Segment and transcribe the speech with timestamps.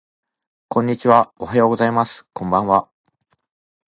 [0.67, 2.89] こんにちはおはようございますこんばんは